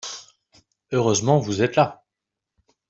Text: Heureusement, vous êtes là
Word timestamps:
Heureusement, 0.91 1.37
vous 1.37 1.61
êtes 1.61 1.75
là 1.75 2.03